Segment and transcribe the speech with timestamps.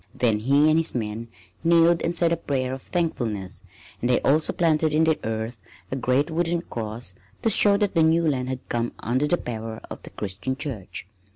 [0.15, 1.27] Then he and his men
[1.63, 3.61] kneeled and said a prayer of thankfulness,
[4.01, 5.59] and they also planted in the earth
[5.91, 9.79] a great wooden cross, to show that the new land had come under the power
[9.91, 11.05] of the Christian Church.